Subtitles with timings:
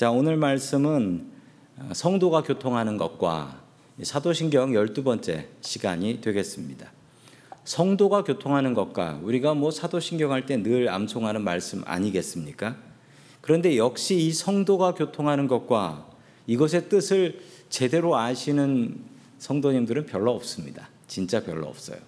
[0.00, 1.26] 자, 오늘 말씀은
[1.92, 3.60] 성도가 교통하는 것과
[4.02, 6.90] 사도신경 12번째 시간이 되겠습니다.
[7.64, 12.78] 성도가 교통하는 것과 우리가 뭐 사도신경 할 때 늘 암송하는 말씀 아니겠습니까?
[13.42, 16.08] 그런데 역시 이 성도가 교통하는 것과
[16.46, 17.38] 이것의 뜻을
[17.68, 19.04] 제대로 아시는
[19.36, 20.88] 성도님들은 별로 없습니다.
[21.08, 21.98] 진짜 별로 없어요.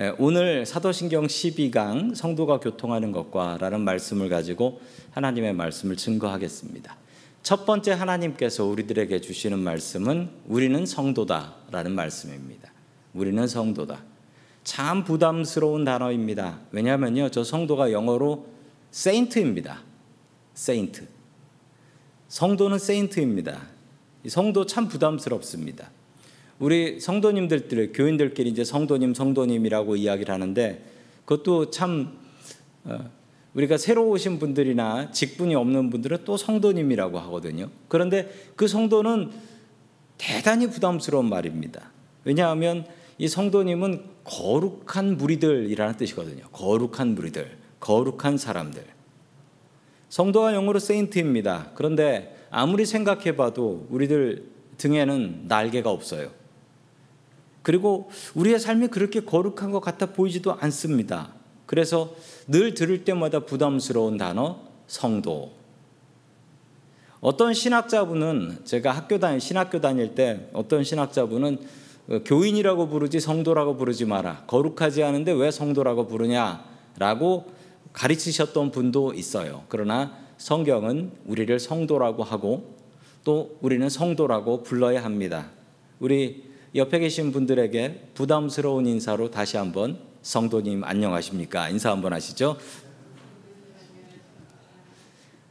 [0.00, 4.80] 예, 오늘 사도신경 12강 성도가 교통하는 것과라는 말씀을 가지고
[5.10, 6.96] 하나님의 말씀을 증거하겠습니다.
[7.42, 12.70] 첫 번째 하나님께서 우리들에게 주시는 말씀은 우리는 성도다라는 말씀입니다.
[13.12, 14.04] 우리는 성도다.
[14.62, 16.60] 참 부담스러운 단어입니다.
[16.70, 18.46] 왜냐하면요, 저 성도가 영어로
[18.92, 19.82] 세인트입니다.
[20.54, 21.08] 세인트.
[22.28, 23.62] 성도는 세인트입니다.
[24.28, 25.90] 성도 참 부담스럽습니다.
[26.58, 30.84] 우리 성도님들, 교인들끼리 이제 성도님, 성도님이라고 이야기를 하는데
[31.24, 32.18] 그것도 참
[32.84, 33.10] 어,
[33.54, 37.68] 우리가 새로 오신 분들이나 직분이 없는 분들은 또 성도님이라고 하거든요.
[37.88, 39.30] 그런데 그 성도는
[40.16, 41.90] 대단히 부담스러운 말입니다.
[42.24, 42.86] 왜냐하면
[43.18, 46.44] 이 성도님은 거룩한 무리들이라는 뜻이거든요.
[46.52, 48.84] 거룩한 무리들, 거룩한 사람들.
[50.08, 51.72] 성도가 영어로 세인트입니다.
[51.74, 54.44] 그런데 아무리 생각해 봐도 우리들
[54.78, 56.37] 등에는 날개가 없어요.
[57.62, 61.32] 그리고 우리의 삶이 그렇게 거룩한 것 같아 보이지도 않습니다.
[61.66, 62.14] 그래서
[62.46, 65.52] 늘 들을 때마다 부담스러운 단어 성도.
[67.20, 71.58] 어떤 신학자분은 제가 학교 다닐 신학교 다닐 때 어떤 신학자분은
[72.24, 74.44] 교인이라고 부르지 성도라고 부르지 마라.
[74.46, 77.52] 거룩하지 않은데 왜 성도라고 부르냐라고
[77.92, 79.64] 가르치셨던 분도 있어요.
[79.68, 82.76] 그러나 성경은 우리를 성도라고 하고
[83.24, 85.50] 또 우리는 성도라고 불러야 합니다.
[86.00, 91.70] 우리 옆에 계신 분들에게 부담스러운 인사로 다시 한번 성도님 안녕하십니까?
[91.70, 92.58] 인사 한번 하시죠.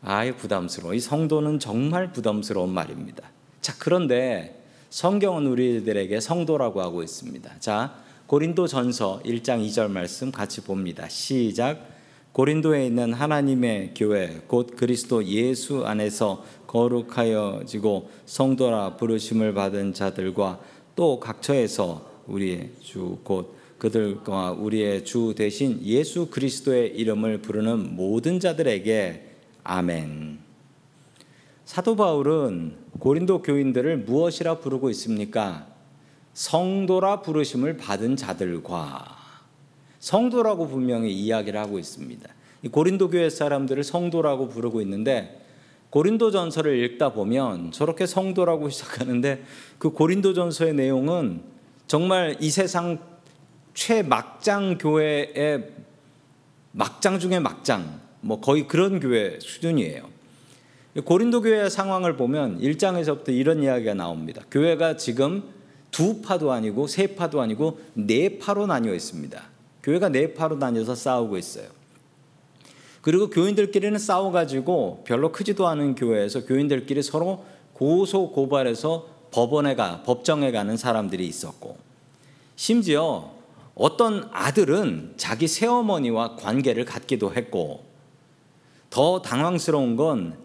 [0.04, 0.94] 아예 부담스러워.
[0.94, 3.32] 이 성도는 정말 부담스러운 말입니다.
[3.62, 7.60] 자, 그런데 성경은 우리들에게 성도라고 하고 있습니다.
[7.60, 7.96] 자,
[8.28, 11.10] 고린도 전서 1장 2절 말씀 같이 봅니다.
[11.10, 11.98] 시작.
[12.34, 20.60] 고린도에 있는 하나님의 교회 곧 그리스도 예수 안에서 거룩하여지고 성도라 부르심을 받은 자들과
[20.98, 29.24] 또 각처에서 우리의 주 곧 그들과 우리의 주 대신 예수 그리스도의 이름을 부르는 모든 자들에게
[29.64, 30.40] 아멘.
[31.64, 35.68] 사도 바울은 고린도 교인들을 무엇이라 부르고 있습니까?
[36.34, 39.18] 성도라 부르심을 받은 자들과
[40.00, 42.28] 성도라고 분명히 이야기를 하고 있습니다.
[42.72, 45.47] 고린도 교회 사람들을 성도라고 부르고 있는데
[45.90, 49.44] 고린도 전서를 읽다 보면 저렇게 성도라고 시작하는데
[49.78, 51.42] 그 고린도 전서의 내용은
[51.88, 53.00] 정말 이 세상
[53.74, 55.70] 최막장 교회의
[56.72, 60.18] 막장 중에 막장, 뭐 거의 그런 교회 수준이에요.
[61.06, 64.42] 고린도 교회의 상황을 보면 1장에서부터 이런 이야기가 나옵니다.
[64.50, 65.44] 교회가 지금
[65.92, 69.42] 두 파도 아니고 세 파도 아니고 네 파로 나뉘어 있습니다.
[69.84, 71.77] 교회가 네 파로 나뉘어서 싸우고 있어요.
[73.08, 80.76] 그리고 교인들끼리는 싸워가지고 별로 크지도 않은 교회에서 교인들끼리 서로 고소 고발해서 법원에 가 법정에 가는
[80.76, 81.78] 사람들이 있었고
[82.58, 83.32] 심지어
[83.76, 87.86] 어떤 아들은 자기 새어머니와 관계를 갖기도 했고
[88.90, 90.36] 더 당황스러운 건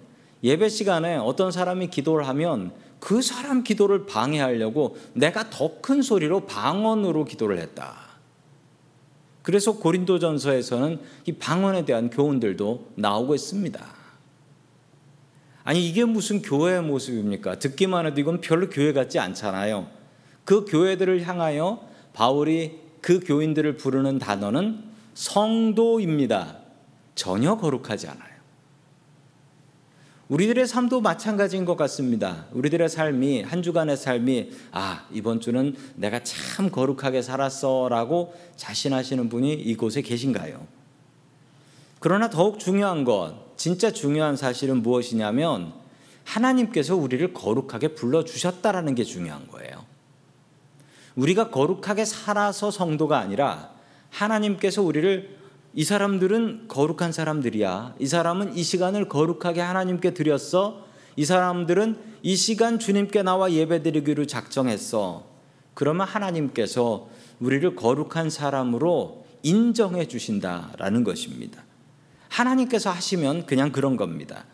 [0.44, 7.24] 예배 시간에 어떤 사람이 기도를 하면 그 사람 기도를 방해하려고 내가 더 큰 소리로 방언으로
[7.24, 8.11] 기도를 했다.
[9.42, 13.84] 그래서 고린도전서에서는 이 방언에 대한 교훈들도 나오고 있습니다.
[15.64, 17.58] 아니 이게 무슨 교회의 모습입니까?
[17.58, 19.86] 듣기만 해도 이건 별로 교회 같지 않잖아요.
[20.44, 26.58] 그 교회들을 향하여 바울이 그 교인들을 부르는 단어는 성도입니다.
[27.14, 28.31] 전혀 거룩하지 않아요.
[30.32, 32.46] 우리들의 삶도 마찬가지인 것 같습니다.
[32.52, 40.00] 우리들의 삶이 한 주간의 삶이 아 이번 주는 내가 참 거룩하게 살았어라고 자신하시는 분이 이곳에
[40.00, 40.66] 계신가요?
[42.00, 45.74] 그러나 더욱 중요한 것, 진짜 중요한 사실은 무엇이냐면
[46.24, 49.84] 하나님께서 우리를 거룩하게 불러 주셨다라는 게 중요한 거예요.
[51.14, 53.74] 우리가 거룩하게 살아서 성도가 아니라
[54.08, 55.41] 하나님께서 우리를
[55.74, 57.94] 이 사람들은 거룩한 사람들이야.
[57.98, 60.84] 이 사람은 이 시간을 거룩하게 하나님께 드렸어.
[61.16, 65.24] 이 사람들은 이 시간 주님께 나와 예배드리기로 작정했어.
[65.74, 67.08] 그러면 하나님께서
[67.40, 71.64] 우리를 거룩한 사람으로 인정해 주신다라는 것입니다.
[72.28, 74.44] 하나님께서 하시면 그냥 그런 겁니다.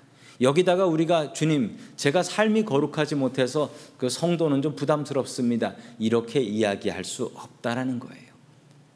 [0.41, 5.75] 여기다가 우리가 주님, 제가 삶이 거룩하지 못해서 그 성도는 좀 부담스럽습니다.
[5.99, 8.29] 이렇게 이야기할 수 없다라는 거예요.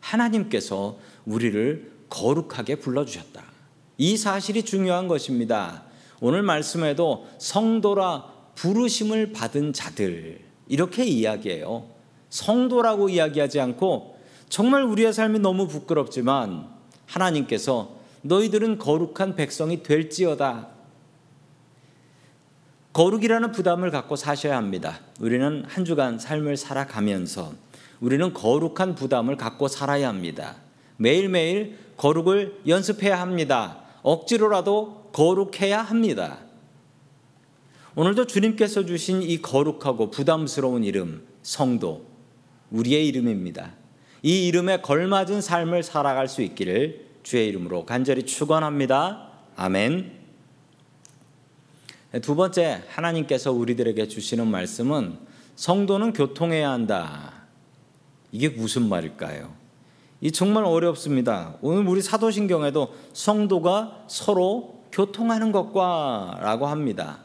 [0.01, 3.43] 하나님께서 우리를 거룩하게 불러주셨다.
[3.97, 5.85] 이 사실이 중요한 것입니다.
[6.21, 11.87] 오늘 말씀에도 성도라 부르심을 받은 자들 이렇게 이야기해요.
[12.29, 14.19] 성도라고 이야기하지 않고
[14.49, 16.69] 정말 우리의 삶이 너무 부끄럽지만
[17.07, 20.69] 하나님께서 너희들은 거룩한 백성이 될지어다.
[22.93, 25.01] 거룩이라는 부담을 갖고 사셔야 합니다.
[25.19, 27.55] 우리는 한 주간 삶을 살아가면서
[28.01, 30.57] 우리는 거룩한 부담을 갖고 살아야 합니다.
[30.99, 33.79] 매일매일 거룩을 연습해야 합니다.
[34.03, 36.41] 억지로라도 거룩해야 합니다.
[37.95, 42.05] 오늘도 주님께서 주신 이 거룩하고 부담스러운 이름, 성도,
[42.73, 43.75] 우리의 이름입니다.
[44.25, 49.29] 이 이름에 걸맞은 삶을 살아갈 수 있기를 주의 이름으로 간절히 축원합니다.
[49.55, 50.11] 아멘.
[52.21, 55.19] 두 번째 하나님께서 우리들에게 주시는 말씀은
[55.55, 57.45] 성도는 교통해야 한다.
[58.33, 59.62] 이게 무슨 말일까요?
[60.23, 61.57] 이 정말 어렵습니다.
[61.63, 67.19] 오늘 우리 사도신경에도 성도가 서로 교통하는 것과라고 합니다.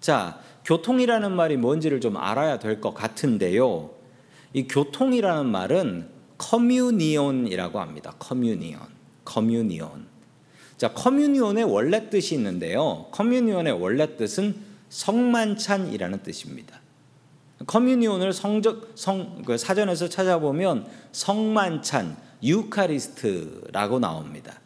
[0.00, 3.90] 자, 교통이라는 말이 뭔지를 좀 알아야 될 것 같은데요.
[4.52, 6.08] 이 교통이라는 말은
[6.38, 8.14] communion이라고 합니다.
[8.20, 8.80] Communion.
[9.24, 10.06] Communion.
[10.76, 13.06] 자, communion의 원래 뜻이 있는데요.
[13.10, 14.54] Communion의 원래 뜻은
[14.90, 16.80] 성만찬이라는 뜻입니다.
[17.66, 24.60] Communion을 성적 성구 사전에서 찾아보면 성만찬, Eucharist라고 나옵니다.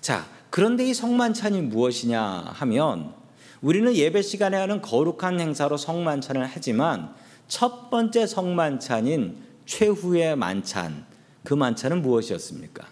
[0.00, 2.20] 자, 그런데 이 성만찬이 무엇이냐
[2.54, 3.14] 하면
[3.60, 7.14] 우리는 예배 시간에 하는 거룩한 행사로 성만찬을 하지만
[7.46, 11.06] 첫 번째 성만찬인 최후의 만찬,
[11.44, 12.86] 그 만찬은 무엇이었습니까?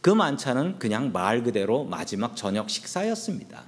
[0.00, 3.64] 그 만찬은 그냥 말 그대로 마지막 저녁 식사였습니다.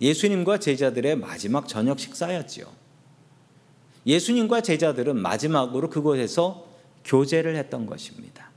[0.00, 2.79] 예수님과 제자들의 마지막 저녁 식사였지요.
[4.06, 6.66] 예수님과 제자들은 마지막으로 그곳에서
[7.04, 8.50] 교제를 했던 것입니다.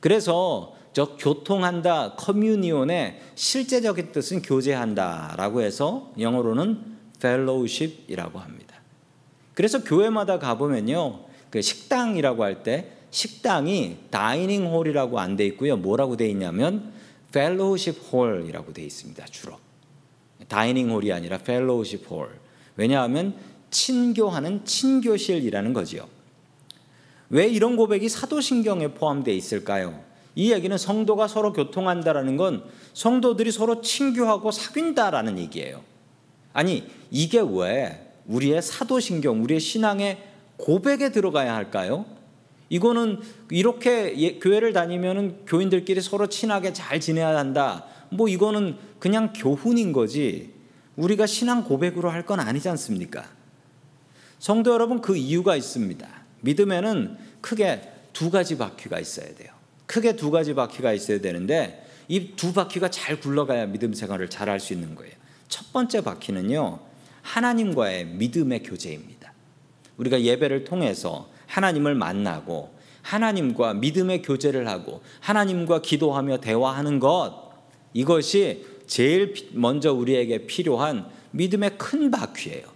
[0.00, 8.76] 그래서 저 교통한다 communion의 실제적인 뜻은 교제한다라고 해서 영어로는 fellowship이라고 합니다.
[9.54, 11.20] 그래서 교회마다 가보면요.
[11.50, 15.76] 그 식당이라고 할 때 식당이 dining hall이라고 안 돼 있고요.
[15.76, 16.92] 뭐라고 돼 있냐면
[17.28, 19.24] fellowship hall이라고 돼 있습니다.
[19.26, 19.58] 주로.
[20.48, 22.30] dining hall이 아니라 fellowship hall.
[22.76, 23.34] 왜냐하면
[23.72, 26.06] 친교하는 친교실이라는 거지요.
[27.30, 29.98] 왜 이런 고백이 사도신경에 포함되어 있을까요?
[30.34, 32.62] 이 얘기는 성도가 서로 교통한다라는 건
[32.94, 35.82] 성도들이 서로 친교하고 사귄다라는 얘기예요.
[36.52, 40.22] 아니, 이게 왜 우리의 사도신경, 우리의 신앙의
[40.58, 42.04] 고백에 들어가야 할까요?
[42.68, 43.20] 이거는
[43.50, 47.84] 이렇게 예, 교회를 다니면은 교인들끼리 서로 친하게 잘 지내야 한다.
[48.10, 50.52] 뭐 이거는 그냥 교훈인 거지.
[50.96, 53.24] 우리가 신앙 고백으로 할 건 아니지 않습니까?
[54.42, 56.08] 성도 여러분 그 이유가 있습니다.
[56.40, 57.80] 믿음에는 크게
[58.12, 59.52] 두 가지 바퀴가 있어야 돼요.
[59.86, 64.58] 크게 두 가지 바퀴가 있어야 되는데 이 두 바퀴가 잘 굴러가야 믿음 생활을 잘 할
[64.58, 65.12] 수 있는 거예요.
[65.48, 66.80] 첫 번째 바퀴는요.
[67.22, 69.32] 하나님과의 믿음의 교제입니다.
[69.96, 77.52] 우리가 예배를 통해서 하나님을 만나고 하나님과 믿음의 교제를 하고 하나님과 기도하며 대화하는 것
[77.94, 82.71] 이것이 제일 먼저 우리에게 필요한 믿음의 큰 바퀴예요.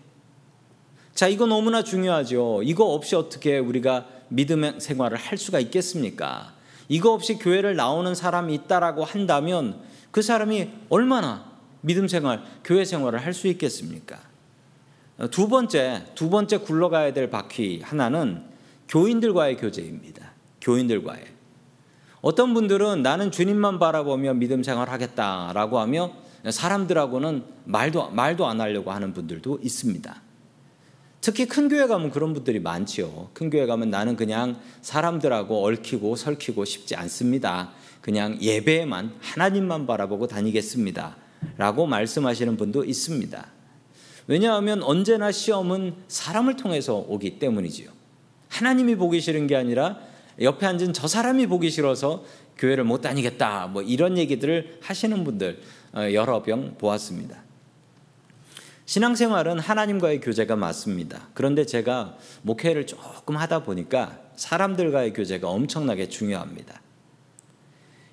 [1.17, 2.61] 자, 이거 너무나 중요하죠.
[2.63, 6.53] 이거 없이 어떻게 우리가 믿음의 생활을 할 수가 있겠습니까?
[6.91, 9.81] 이거 없이 교회를 나오는 사람이 있다라고 한다면
[10.11, 14.19] 그 사람이 얼마나 믿음 생활, 교회 생활을 할 수 있겠습니까?
[15.31, 18.45] 두 번째, 두 번째 굴러가야 될 바퀴 하나는
[18.87, 20.33] 교인들과의 교제입니다.
[20.61, 21.25] 교인들과의.
[22.21, 26.13] 어떤 분들은 나는 주님만 바라보며 믿음 생활 하겠다라고 하며
[26.47, 30.26] 사람들하고는 말도, 말도 안 하려고 하는 분들도 있습니다.
[31.27, 33.31] 특히 큰 교회 가면 그런 분들이 많지요.
[33.33, 37.73] 큰 교회 가면 나는 그냥 사람들하고 얽히고 설키고 싶지 않습니다.
[38.01, 41.17] 그냥 예배에만 하나님만 바라보고 다니겠습니다.
[41.59, 43.45] 라고 말씀하시는 분도 있습니다.
[44.29, 47.91] 왜냐하면 언제나 시험은 사람을 통해서 오기 때문이지요.
[48.49, 49.99] 하나님이 보기 싫은 게 아니라
[50.41, 52.23] 옆에 앉은 저 사람이 보기 싫어서
[52.57, 53.67] 교회를 못 다니겠다.
[53.67, 55.59] 뭐 이런 얘기들을 하시는 분들
[55.93, 57.46] 어, 여러 병 보았습니다.
[58.87, 61.29] 신앙생활은 하나님과의 교제가 맞습니다.
[61.35, 66.81] 그런데 제가 목회를 조금 하다 보니까 사람들과의 교제가 엄청나게 중요합니다.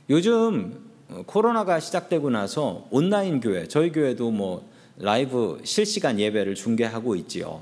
[0.09, 0.81] 요즘
[1.27, 7.61] 코로나가 시작되고 나서 온라인 교회, 저희 교회도 뭐 라이브 실시간 예배를 중계하고 있지요.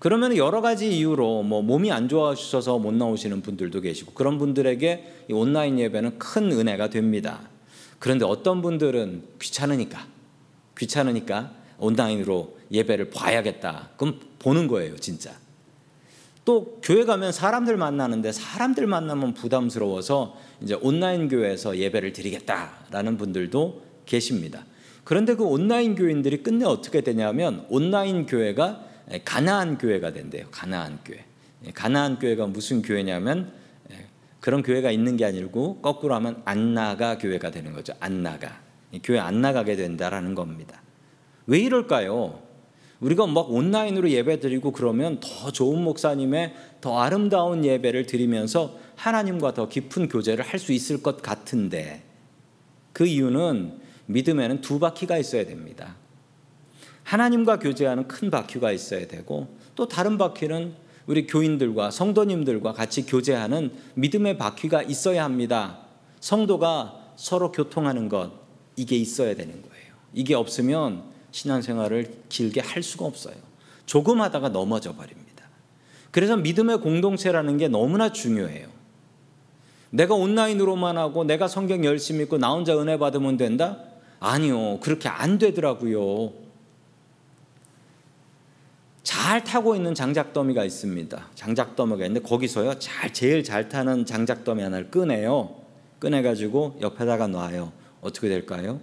[0.00, 5.78] 그러면 여러 가지 이유로 뭐 몸이 안 좋아지셔서 못 나오시는 분들도 계시고 그런 분들에게 온라인
[5.78, 7.48] 예배는 큰 은혜가 됩니다.
[7.98, 10.06] 그런데 어떤 분들은 귀찮으니까
[10.78, 13.90] 귀찮으니까 온라인으로 예배를 봐야겠다.
[13.96, 15.32] 그럼 보는 거예요, 진짜.
[16.44, 24.64] 또 교회 가면 사람들 만나는데 사람들 만나면 부담스러워서 이제 온라인 교회에서 예배를 드리겠다라는 분들도 계십니다.
[25.04, 28.84] 그런데 그 온라인 교인들이 끝내 어떻게 되냐면 온라인 교회가
[29.24, 30.46] 가나안 교회가 된대요.
[30.50, 31.24] 가나안 교회.
[31.74, 33.52] 가나안 교회가 무슨 교회냐면
[34.40, 37.92] 그런 교회가 있는 게 아니고 거꾸로 하면 안 나가 교회가 되는 거죠.
[38.00, 38.60] 안 나가.
[39.02, 40.80] 교회 안 나가게 된다라는 겁니다.
[41.48, 42.40] 왜 이럴까요?
[43.00, 49.68] 우리가 막 온라인으로 예배 드리고 그러면 더 좋은 목사님의 더 아름다운 예배를 드리면서 하나님과 더
[49.68, 52.02] 깊은 교제를 할 수 있을 것 같은데
[52.92, 55.96] 그 이유는 믿음에는 두 바퀴가 있어야 됩니다.
[57.04, 60.74] 하나님과 교제하는 큰 바퀴가 있어야 되고 또 다른 바퀴는
[61.06, 65.78] 우리 교인들과 성도님들과 같이 교제하는 믿음의 바퀴가 있어야 합니다.
[66.20, 68.32] 성도가 서로 교통하는 것
[68.76, 69.94] 이게 있어야 되는 거예요.
[70.12, 73.34] 이게 없으면 신앙생활을 길게 할 수가 없어요.
[73.86, 75.44] 조금 하다가 넘어져 버립니다.
[76.10, 78.68] 그래서 믿음의 공동체라는 게 너무나 중요해요.
[79.90, 83.78] 내가 온라인으로만 하고 내가 성경 열심히 읽고 나 혼자 은혜 받으면 된다?
[84.20, 84.80] 아니요.
[84.80, 86.32] 그렇게 안 되더라고요.
[89.02, 91.28] 잘 타고 있는 장작더미가 있습니다.
[91.34, 92.78] 장작더미가 있는데 거기서요.
[92.78, 95.54] 잘 제일 잘 타는 장작더미 하나를 꺼내요.
[96.00, 97.72] 꺼내 가지고 옆에다가 놔요.
[98.02, 98.80] 어떻게 될까요?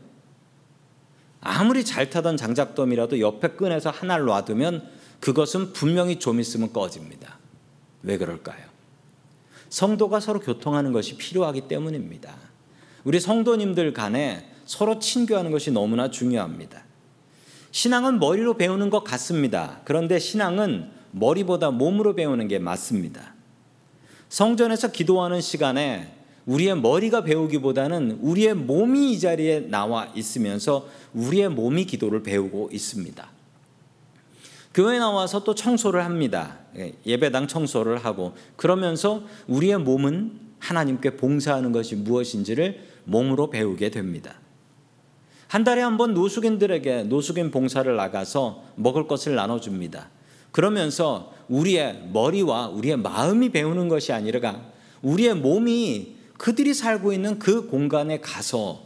[1.45, 7.37] 아무리 잘 타던 장작돔이라도 옆에 끈에서 하나를 놔두면 그것은 분명히 좀 있으면 꺼집니다.
[8.01, 8.65] 왜 그럴까요?
[9.69, 12.35] 성도가 서로 교통하는 것이 필요하기 때문입니다.
[13.03, 16.83] 우리 성도님들 간에 서로 친교하는 것이 너무나 중요합니다.
[17.69, 19.81] 신앙은 머리로 배우는 것 같습니다.
[19.85, 23.35] 그런데 신앙은 머리보다 몸으로 배우는 게 맞습니다.
[24.29, 26.14] 성전에서 기도하는 시간에
[26.45, 33.29] 우리의 머리가 배우기보다는 우리의 몸이 이 자리에 나와 있으면서 우리의 몸이 기도를 배우고 있습니다.
[34.73, 36.59] 교회 나와서 또 청소를 합니다.
[36.77, 44.35] 예, 예배당 청소를 하고 그러면서 우리의 몸은 하나님께 봉사하는 것이 무엇인지를 몸으로 배우게 됩니다.
[45.47, 50.09] 한 달에 한 번 노숙인들에게 노숙인 봉사를 나가서 먹을 것을 나눠줍니다.
[50.51, 54.61] 그러면서 우리의 머리와 우리의 마음이 배우는 것이 아니라
[55.01, 58.83] 우리의 몸이 그들이 살고 있는 그 공간에 가서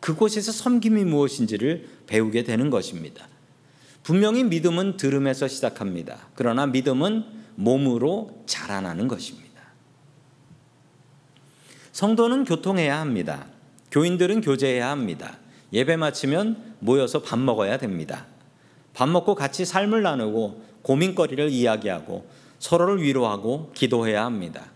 [0.00, 3.28] 그곳에서 섬김이 무엇인지를 배우게 되는 것입니다.
[4.02, 6.28] 분명히 믿음은 들음에서 시작합니다.
[6.34, 9.52] 그러나 믿음은 몸으로 자라나는 것입니다.
[11.92, 13.46] 성도는 교통해야 합니다.
[13.90, 15.38] 교인들은 교제해야 합니다.
[15.72, 18.26] 예배 마치면 모여서 밥 먹어야 됩니다.
[18.94, 22.26] 밥 먹고 같이 삶을 나누고 고민거리를 이야기하고
[22.58, 24.66] 서로를 위로하고 기도해야 합니다.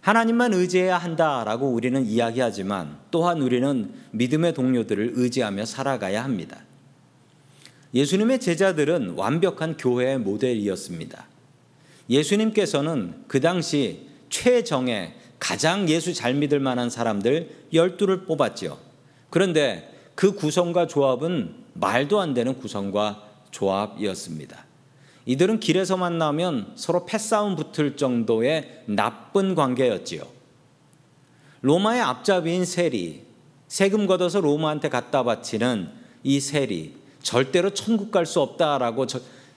[0.00, 6.58] 하나님만 의지해야 한다라고 우리는 이야기하지만 또한 우리는 믿음의 동료들을 의지하며 살아가야 합니다.
[7.94, 11.26] 예수님의 제자들은 완벽한 교회의 모델이었습니다.
[12.10, 18.78] 예수님께서는 그 당시 최정예 가장 예수 잘 믿을 만한 사람들 12를 뽑았죠.
[19.30, 24.67] 그런데 그 구성과 조합은 말도 안 되는 구성과 조합이었습니다.
[25.28, 30.22] 이들은 길에서 만나면 서로 패싸움 붙을 정도의 나쁜 관계였지요.
[31.60, 33.26] 로마의 앞잡이인 세리,
[33.66, 35.90] 세금 걷어서 로마한테 갖다 바치는
[36.22, 39.06] 이 세리, 절대로 천국 갈 수 없다라고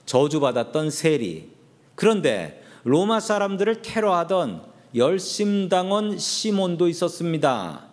[0.04, 1.48] 저주받았던 세리.
[1.94, 4.62] 그런데 로마 사람들을 테러하던
[4.94, 7.86] 열심당원 시몬도 있었습니다.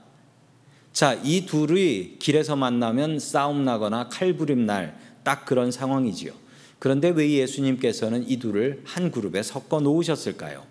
[0.91, 6.33] 자, 이 둘이 길에서 만나면 싸움 나거나 칼부림 날 딱 그런 상황이지요.
[6.79, 10.65] 그런데 왜 예수님께서는 이 둘을 한 그룹에 섞어 놓으셨을까요?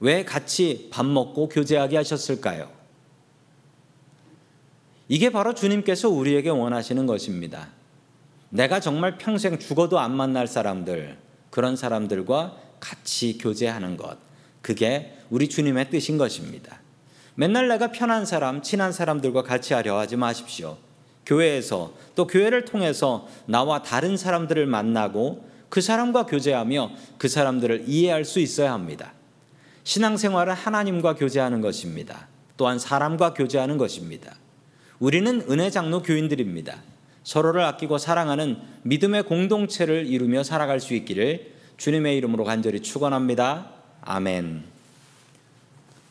[0.00, 2.68] 왜 같이 밥 먹고 교제하게 하셨을까요?
[5.08, 7.68] 이게 바로 주님께서 우리에게 원하시는 것입니다.
[8.50, 11.16] 내가 정말 평생 죽어도 안 만날 사람들,
[11.50, 14.18] 그런 사람들과 같이 교제하는 것.
[14.60, 16.80] 그게 우리 주님의 뜻인 것입니다.
[17.34, 20.76] 맨날 내가 편한 사람, 친한 사람들과 같이 하려 하지 마십시오.
[21.24, 28.40] 교회에서 또 교회를 통해서 나와 다른 사람들을 만나고 그 사람과 교제하며 그 사람들을 이해할 수
[28.40, 29.14] 있어야 합니다.
[29.84, 32.28] 신앙생활은 하나님과 교제하는 것입니다.
[32.58, 34.36] 또한 사람과 교제하는 것입니다.
[34.98, 36.82] 우리는 은혜 장로 교인들입니다.
[37.24, 43.70] 서로를 아끼고 사랑하는 믿음의 공동체를 이루며 살아갈 수 있기를 주님의 이름으로 간절히 축원합니다.
[44.02, 44.64] 아멘.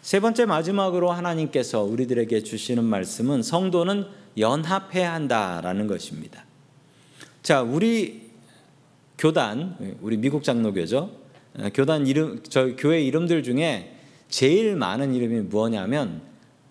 [0.02, 4.08] 세 번째 마지막으로 하나님께서 우리들에게 주시는 말씀은 성도는
[4.40, 6.46] 연합해야 한다라는 것입니다.
[7.44, 8.31] 자, 우리
[9.22, 11.12] 교단 우리 미국 장로교죠.
[11.60, 13.96] 어, 교단 이름 저 교회 이름들 중에
[14.30, 16.24] 제일 많은 이름이 무엇냐면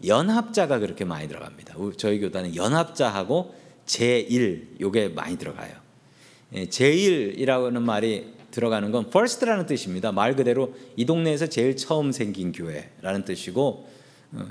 [0.04, 1.76] 연합자가 그렇게 많이 들어갑니다.
[1.96, 3.54] 저희 교단은 연합자하고
[3.86, 5.70] 제일 요게 많이 들어가요.
[6.54, 10.10] 예, 제일이라고 하는 말이 들어가는 건 first라는 뜻입니다.
[10.10, 13.88] 말 그대로 이 동네에서 제일 처음 생긴 교회라는 뜻이고
[14.32, 14.44] 어,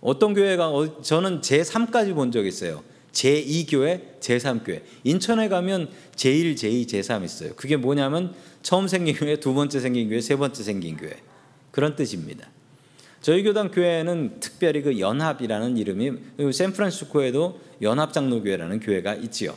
[0.00, 0.70] 어떤 교회가
[1.02, 2.82] 저는 제3까지 본 적 있어요.
[3.12, 4.82] 제2교회, 제3교회.
[5.04, 7.54] 인천에 가면 제1, 제2, 제3 있어요.
[7.56, 11.12] 그게 뭐냐면 처음 생긴 교회, 두 번째 생긴 교회, 세 번째 생긴 교회.
[11.70, 12.48] 그런 뜻입니다.
[13.20, 19.54] 저희 교단 교회는 특별히 그 연합이라는 이름이 샌프란시스코에도 연합장로교회라는 교회가 있지요.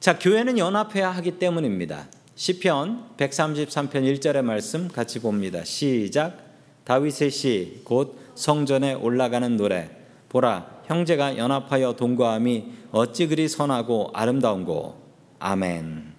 [0.00, 2.08] 자, 교회는 연합해야 하기 때문입니다.
[2.34, 5.64] 시편 133편 1절의 말씀 같이 봅니다.
[5.64, 6.38] 시작.
[6.84, 9.90] 다윗의 시 곧 성전에 올라가는 노래.
[10.28, 15.00] 보라, 형제가 연합하여 동거함이 어찌 그리 선하고 아름다운고.
[15.38, 16.12] 아멘.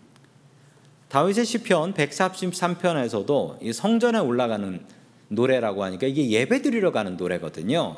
[1.09, 4.83] 다윗의 시편 133편에서도 이 성전에 올라가는
[5.27, 7.97] 노래라고 하니까 이게 예배 드리러 가는 노래거든요.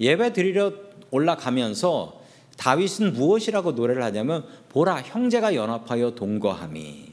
[0.00, 0.72] 예배 드리러
[1.10, 2.20] 올라가면서
[2.56, 7.12] 다윗은 무엇이라고 노래를 하냐면 보라 형제가 연합하여 동거함이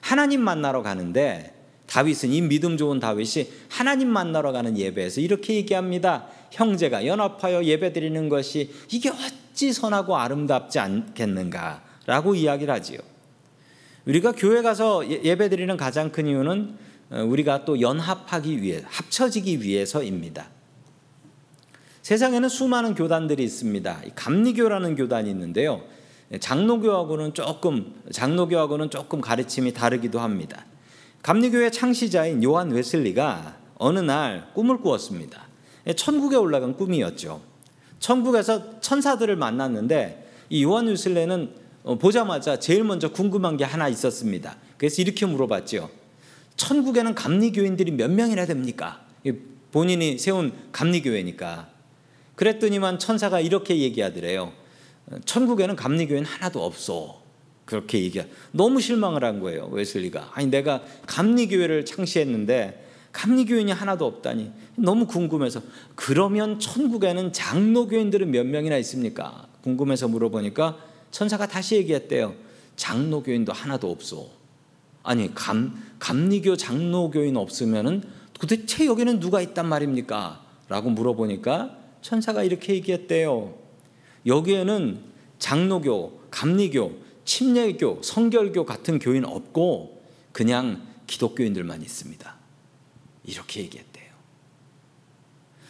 [0.00, 1.54] 하나님 만나러 가는데
[1.86, 6.26] 다윗은 이 믿음 좋은 다윗이 하나님 만나러 가는 예배에서 이렇게 얘기합니다.
[6.50, 12.98] 형제가 연합하여 예배 드리는 것이 이게 어찌 선하고 아름답지 않겠는가라고 이야기를 하지요.
[14.06, 16.76] 우리가 교회 가서 예, 예배 드리는 가장 큰 이유는
[17.10, 20.48] 어, 우리가 또 연합하기 위해 합쳐지기 위해서입니다.
[22.02, 24.02] 세상에는 수많은 교단들이 있습니다.
[24.14, 25.82] 감리교라는 교단이 있는데요.
[26.38, 30.66] 장로교하고는 조금 장로교하고는 조금 가르침이 다르기도 합니다.
[31.24, 35.48] 감리교의 창시자인 요한 웨슬리가 어느 날 꿈을 꾸었습니다.
[35.96, 37.40] 천국에 올라간 꿈이었죠.
[37.98, 41.54] 천국에서 천사들을 만났는데 이 요한 웨슬리는
[41.84, 44.56] 어, 보자마자 제일 먼저 궁금한 게 하나 있었습니다.
[44.76, 45.88] 그래서 이렇게 물어봤죠.
[46.56, 49.00] 천국에는 감리교인들이 몇 명이나 됩니까?
[49.72, 51.68] 본인이 세운 감리교회니까.
[52.36, 54.52] 그랬더니만 천사가 이렇게 얘기하더래요.
[55.24, 57.23] 천국에는 감리교인 하나도 없어.
[57.64, 58.26] 그렇게 얘기해.
[58.52, 59.66] 너무 실망을 한 거예요.
[59.66, 60.32] 웨슬리가.
[60.34, 65.62] 아니 내가 감리 교회를 창시했는데 감리 교인이 하나도 없다니 너무 궁금해서
[65.94, 69.46] 그러면 천국에는 장로 교인들은 몇 명이나 있습니까?
[69.62, 70.78] 궁금해서 물어보니까
[71.10, 72.34] 천사가 다시 얘기했대요.
[72.76, 74.26] 장로 교인도 하나도 없어.
[75.04, 80.44] 아니 감 감리교 장로 교인 없으면은 도대체 여기는 누가 있단 말입니까?
[80.68, 83.54] 라고 물어보니까 천사가 이렇게 얘기했대요.
[84.26, 84.98] 여기에는
[85.38, 92.34] 장로교, 감리교, 침례교, 성결교 같은 교인 없고 그냥 기독교인들만 있습니다.
[93.24, 94.04] 이렇게 얘기했대요.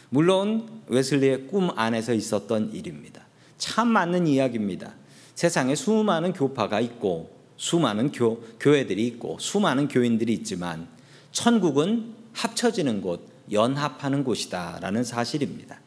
[0.09, 3.25] 물론 웨슬리의 꿈 안에서 있었던 일입니다.
[3.57, 4.93] 참 맞는 이야기입니다.
[5.33, 10.87] 세상에 수많은 교파가 있고 수많은 교, 교회들이 있고 수많은 교인들이 있지만
[11.31, 15.79] 천국은 합쳐지는 곳, 연합하는 곳이다라는 사실입니다.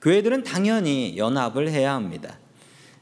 [0.00, 2.38] 교회들은 당연히 연합을 해야 합니다.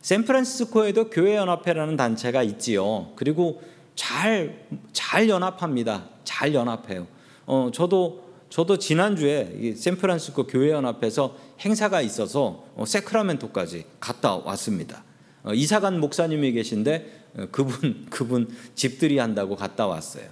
[0.02, 3.12] 샌프란시스코에도 교회 연합회라는 단체가 있지요.
[3.16, 3.62] 그리고
[3.94, 6.08] 잘, 잘 연합합니다.
[6.24, 7.06] 잘 연합해요.
[7.46, 15.04] 어, 저도, 저도 지난주에 샌프란시스코 교회 연합회에서 행사가 있어서 어, 세크라멘토까지 갔다 왔습니다.
[15.42, 20.24] 어, 이사간 목사님이 계신데 어, 그분, 그분 집들이 한다고 갔다 왔어요.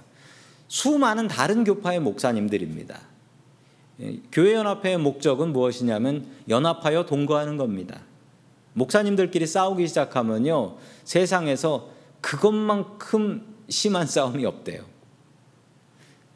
[0.67, 2.99] 수많은 다른 교파의 목사님들입니다.
[4.01, 8.01] 예, 교회 연합회의 목적은 무엇이냐면 연합하여 동거하는 겁니다.
[8.73, 10.77] 목사님들끼리 싸우기 시작하면요.
[11.03, 11.89] 세상에서
[12.21, 14.83] 그것만큼 심한 싸움이 없대요.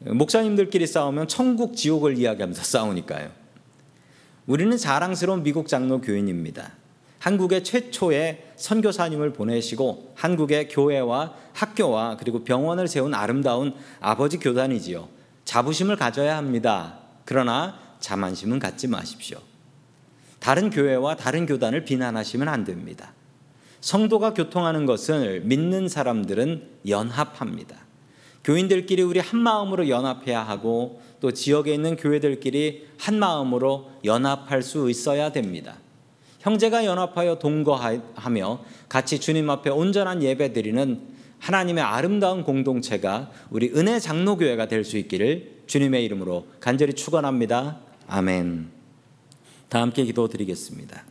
[0.00, 3.30] 목사님들끼리 싸우면 천국 지옥을 이야기하면서 싸우니까요.
[4.46, 6.72] 우리는 자랑스러운 미국 장로 교인입니다.
[7.18, 15.08] 한국의 최초의 선교사님을 보내시고 한국의 교회와 학교와 그리고 병원을 세운 아름다운 아버지 교단이지요.
[15.46, 16.98] 자부심을 가져야 합니다.
[17.24, 19.38] 그러나 자만심은 갖지 마십시오.
[20.44, 23.14] 다른 교회와 다른 교단을 비난하시면 안 됩니다.
[23.80, 27.76] 성도가 교통하는 것을 믿는 사람들은 연합합니다.
[28.44, 35.32] 교인들끼리 우리 한 마음으로 연합해야 하고 또 지역에 있는 교회들끼리 한 마음으로 연합할 수 있어야
[35.32, 35.78] 됩니다.
[36.40, 41.00] 형제가 연합하여 동거하며 같이 주님 앞에 온전한 예배 드리는
[41.38, 47.80] 하나님의 아름다운 공동체가 우리 은혜 장로교회가 될 수 있기를 주님의 이름으로 간절히 축원합니다.
[48.08, 48.83] 아멘.
[49.68, 51.04] 다 함께 기도드리겠습니다.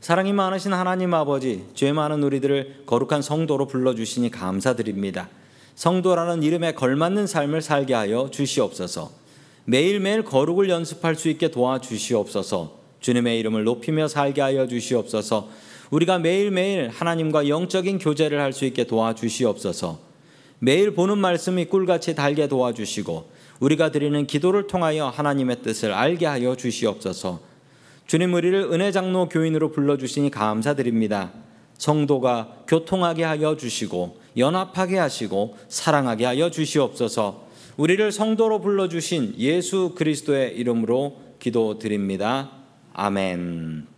[0.00, 5.28] 사랑이 많으신 하나님 아버지, 죄 많은 우리들을 거룩한 성도로 불러주시니 감사드립니다.
[5.76, 9.10] 성도라는 이름에 걸맞는 삶을 살게 하여 주시옵소서.
[9.64, 12.78] 매일매일 거룩을 연습할 수 있게 도와주시옵소서.
[13.00, 15.48] 주님의 이름을 높이며 살게 하여 주시옵소서.
[15.90, 20.00] 우리가 매일매일 하나님과 영적인 교제를 할 수 있게 도와주시옵소서.
[20.58, 23.30] 매일 보는 말씀이 꿀같이 달게 도와주시고
[23.62, 27.40] 우리가 드리는 기도를 통하여 하나님의 뜻을 알게 하여 주시옵소서.
[28.08, 31.30] 주님 우리를 은혜 장로 교인으로 불러 주시니 감사드립니다.
[31.78, 37.46] 성도가 교통하게 하여 주시고 연합하게 하시고 사랑하게 하여 주시옵소서.
[37.76, 42.50] 우리를 성도로 불러 주신 예수 그리스도의 이름으로 기도드립니다.
[42.92, 43.91] 아멘.